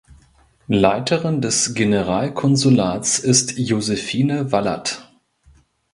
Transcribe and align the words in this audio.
Leiterin 0.67 1.41
des 1.41 1.75
Generalkonsulats 1.75 3.19
ist 3.19 3.59
Josefine 3.59 4.51
Wallat. 4.51 5.13